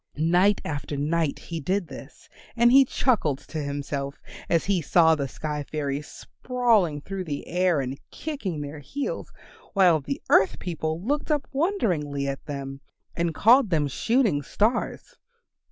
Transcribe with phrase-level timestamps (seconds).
[0.17, 5.27] Night after night he did this, and he chuckled to himself as he saw the
[5.27, 9.31] sky fairies sprawling through the air and kicking their heels,
[9.73, 12.81] while the earth people looked up wonderingly at them
[13.15, 15.17] and called them Shooting Stars.